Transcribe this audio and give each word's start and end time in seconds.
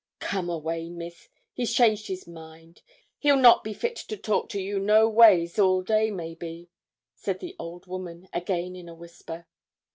'Come 0.17 0.49
away, 0.49 0.89
miss: 0.89 1.29
he's 1.53 1.75
changed 1.75 2.07
his 2.07 2.25
mind; 2.25 2.81
he'll 3.19 3.37
not 3.37 3.63
be 3.63 3.71
fit 3.71 3.95
to 3.97 4.17
talk 4.17 4.49
to 4.49 4.59
you 4.59 4.79
noways 4.79 5.59
all 5.59 5.83
day, 5.83 6.09
maybe,' 6.09 6.71
said 7.13 7.39
the 7.39 7.55
old 7.59 7.85
woman, 7.85 8.27
again 8.33 8.75
in 8.75 8.89
a 8.89 8.95
whisper. 8.95 9.45